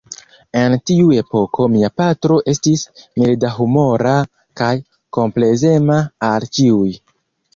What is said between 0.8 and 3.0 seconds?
tiu epoko mia patro estis